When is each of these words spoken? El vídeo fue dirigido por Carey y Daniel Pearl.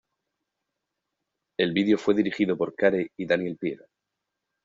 El 1.59 1.73
vídeo 1.73 1.99
fue 1.99 2.15
dirigido 2.15 2.57
por 2.57 2.73
Carey 2.73 3.07
y 3.17 3.25
Daniel 3.27 3.57
Pearl. 3.59 3.85